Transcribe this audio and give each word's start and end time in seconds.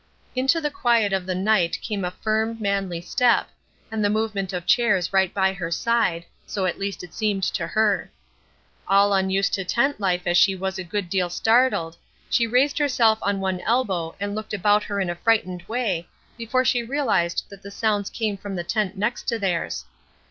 Into 0.35 0.59
the 0.59 0.71
quiet 0.71 1.13
of 1.13 1.27
the 1.27 1.35
night 1.35 1.79
came 1.79 2.03
a 2.03 2.09
firm, 2.09 2.57
manly 2.59 3.01
step, 3.01 3.49
and 3.91 4.03
the 4.03 4.09
movement 4.09 4.51
of 4.51 4.65
chairs 4.65 5.13
right 5.13 5.31
by 5.31 5.53
her 5.53 5.69
side, 5.69 6.25
so 6.47 6.65
at 6.65 6.79
least 6.79 7.03
it 7.03 7.13
seemed 7.13 7.43
to 7.43 7.67
her. 7.67 8.09
All 8.87 9.13
unused 9.13 9.53
to 9.53 9.63
tent 9.63 9.99
life 9.99 10.23
as 10.25 10.37
she 10.37 10.55
was 10.55 10.79
a 10.79 10.83
good 10.83 11.07
deal 11.07 11.29
startled 11.29 11.97
she 12.31 12.47
raised 12.47 12.79
herself 12.79 13.19
on 13.21 13.39
one 13.41 13.59
elbow 13.59 14.15
and 14.19 14.33
looked 14.33 14.55
about 14.55 14.81
her 14.85 14.99
in 14.99 15.07
a 15.11 15.13
frightened 15.15 15.61
way 15.67 16.07
before 16.35 16.65
she 16.65 16.81
realized 16.81 17.45
that 17.49 17.61
the 17.61 17.69
sounds 17.69 18.09
came 18.09 18.37
from 18.37 18.55
the 18.55 18.63
tent 18.63 18.97
next 18.97 19.27
to 19.27 19.37
theirs. 19.37 19.85